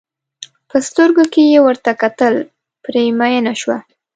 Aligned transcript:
په 0.69 0.77
سترګو 0.87 1.23
کې 1.33 1.41
یې 1.51 1.59
ور 1.63 1.77
کتل 2.01 2.33
پرې 2.83 3.03
مینه 3.19 3.53
شوه. 3.61 3.77